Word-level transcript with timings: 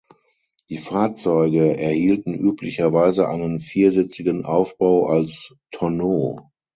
Die 0.69 0.79
Fahrzeuge 0.79 1.77
erhielten 1.77 2.33
üblicherweise 2.33 3.27
einen 3.29 3.59
viersitzigen 3.59 4.45
Aufbau 4.45 5.05
als 5.05 5.55
Tonneau. 5.69 6.49